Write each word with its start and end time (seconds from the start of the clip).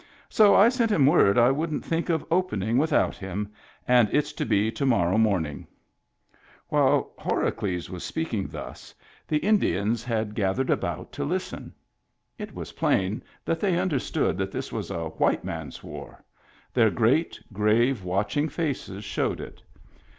So 0.29 0.55
I 0.55 0.69
sent 0.69 0.91
him 0.91 1.05
word 1.05 1.37
I 1.37 1.51
wouldn't 1.51 1.85
think 1.85 2.09
of 2.09 2.25
opening 2.31 2.79
without 2.79 3.15
him, 3.15 3.53
and 3.87 4.09
it's 4.11 4.33
to 4.33 4.45
be 4.45 4.71
to 4.71 4.83
morrow 4.83 5.19
morning." 5.19 5.67
While 6.69 7.13
Horacles 7.19 7.87
was 7.87 8.03
speaking 8.03 8.47
thus, 8.47 8.95
the 9.27 9.37
Indians 9.37 10.05
Digitized 10.05 10.07
by 10.07 10.13
Google 10.15 10.17
HAPPY 10.17 10.25
TEETH 10.25 10.57
51 10.57 10.57
had 10.57 10.57
gathered 10.57 10.69
about 10.71 11.11
to 11.11 11.23
listen. 11.23 11.73
It 12.39 12.55
was 12.55 12.71
plain 12.71 13.23
that 13.45 13.59
they 13.59 13.77
understood 13.77 14.37
that 14.39 14.51
this 14.51 14.71
was 14.71 14.89
a 14.89 15.09
white 15.09 15.43
man's 15.43 15.83
war; 15.83 16.23
their 16.73 16.89
great, 16.89 17.39
grave, 17.53 18.03
watching 18.03 18.49
faces 18.49 19.03
showed 19.03 19.39
it. 19.39 19.61